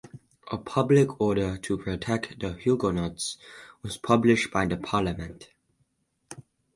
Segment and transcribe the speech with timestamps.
[0.51, 3.37] A public order to protect the Huguenots
[3.83, 5.49] was published by the Parlement.